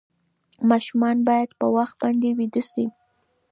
[0.69, 2.85] ماشومان باید په وخت باندې ویده شي.